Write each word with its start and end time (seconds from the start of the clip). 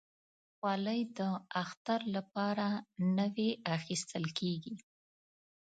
خولۍ 0.55 1.01
د 1.17 1.19
اختر 1.63 1.99
لپاره 2.15 2.67
نوي 3.17 3.49
اخیستل 3.77 4.25
کېږي. 4.39 4.75